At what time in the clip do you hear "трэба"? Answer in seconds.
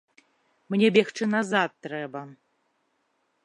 1.87-2.21